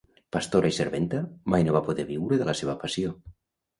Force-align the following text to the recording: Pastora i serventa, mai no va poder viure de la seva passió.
Pastora 0.35 0.69
i 0.71 0.75
serventa, 0.77 1.19
mai 1.55 1.67
no 1.67 1.75
va 1.77 1.83
poder 1.91 2.07
viure 2.11 2.41
de 2.43 2.49
la 2.51 2.59
seva 2.63 2.79
passió. 2.85 3.15